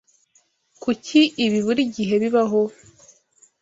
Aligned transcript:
Kuki 0.83 1.19
ibi 1.45 1.59
buri 1.65 1.81
gihe 1.95 2.13
bibaho? 2.23 2.61